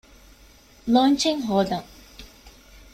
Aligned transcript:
ލޯންޗެއް 0.93 1.41
ހޯދަން 1.47 1.89